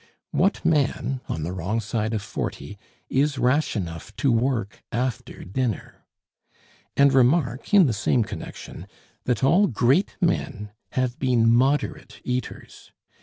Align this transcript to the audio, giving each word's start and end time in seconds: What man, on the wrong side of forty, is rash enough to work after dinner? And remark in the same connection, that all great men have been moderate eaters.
What 0.31 0.65
man, 0.65 1.21
on 1.29 1.43
the 1.43 1.51
wrong 1.51 1.79
side 1.79 2.15
of 2.15 2.23
forty, 2.23 2.79
is 3.07 3.37
rash 3.37 3.75
enough 3.75 4.15
to 4.15 4.31
work 4.31 4.81
after 4.91 5.43
dinner? 5.43 6.05
And 6.97 7.13
remark 7.13 7.71
in 7.71 7.85
the 7.85 7.93
same 7.93 8.23
connection, 8.23 8.87
that 9.25 9.43
all 9.43 9.67
great 9.67 10.17
men 10.19 10.71
have 10.93 11.19
been 11.19 11.47
moderate 11.53 12.19
eaters. 12.23 12.91